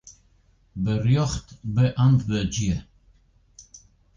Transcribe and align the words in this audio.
Berjocht 0.83 1.49
beäntwurdzje. 1.75 2.75